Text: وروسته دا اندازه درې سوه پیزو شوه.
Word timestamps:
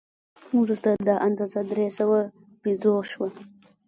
وروسته 0.61 0.89
دا 1.09 1.15
اندازه 1.27 1.59
درې 1.71 1.85
سوه 1.97 2.19
پیزو 2.61 2.93
شوه. 3.11 3.27